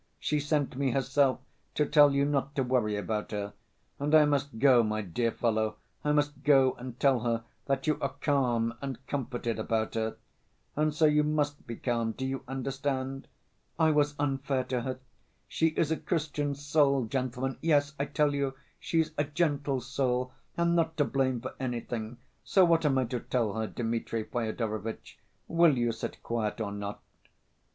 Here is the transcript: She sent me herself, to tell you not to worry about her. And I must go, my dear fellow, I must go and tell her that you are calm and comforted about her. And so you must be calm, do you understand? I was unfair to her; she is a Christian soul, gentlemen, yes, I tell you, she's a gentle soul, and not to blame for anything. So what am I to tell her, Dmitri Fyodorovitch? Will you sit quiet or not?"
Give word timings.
She 0.17 0.39
sent 0.39 0.75
me 0.75 0.89
herself, 0.89 1.41
to 1.75 1.85
tell 1.85 2.11
you 2.11 2.25
not 2.25 2.55
to 2.55 2.63
worry 2.63 2.95
about 2.95 3.29
her. 3.29 3.53
And 3.99 4.15
I 4.15 4.25
must 4.25 4.57
go, 4.57 4.81
my 4.81 5.03
dear 5.03 5.31
fellow, 5.31 5.75
I 6.03 6.11
must 6.11 6.41
go 6.41 6.73
and 6.79 6.99
tell 6.99 7.19
her 7.19 7.43
that 7.67 7.85
you 7.85 7.99
are 8.01 8.15
calm 8.19 8.73
and 8.81 8.97
comforted 9.05 9.59
about 9.59 9.93
her. 9.93 10.17
And 10.75 10.91
so 10.91 11.05
you 11.05 11.21
must 11.23 11.67
be 11.67 11.75
calm, 11.75 12.13
do 12.13 12.25
you 12.25 12.43
understand? 12.47 13.27
I 13.77 13.91
was 13.91 14.15
unfair 14.17 14.63
to 14.63 14.81
her; 14.81 14.99
she 15.47 15.67
is 15.67 15.91
a 15.91 15.97
Christian 15.97 16.55
soul, 16.55 17.05
gentlemen, 17.05 17.59
yes, 17.61 17.93
I 17.99 18.05
tell 18.05 18.33
you, 18.33 18.55
she's 18.79 19.11
a 19.19 19.23
gentle 19.23 19.81
soul, 19.81 20.33
and 20.57 20.75
not 20.75 20.97
to 20.97 21.05
blame 21.05 21.41
for 21.41 21.53
anything. 21.59 22.17
So 22.43 22.65
what 22.65 22.87
am 22.87 22.97
I 22.97 23.05
to 23.05 23.19
tell 23.19 23.53
her, 23.53 23.67
Dmitri 23.67 24.23
Fyodorovitch? 24.23 25.19
Will 25.47 25.77
you 25.77 25.91
sit 25.91 26.23
quiet 26.23 26.59
or 26.59 26.71
not?" 26.71 27.03